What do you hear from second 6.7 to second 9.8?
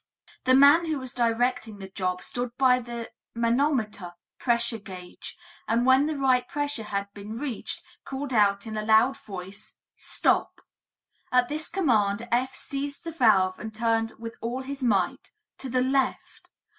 had been reached called out in a loud voice: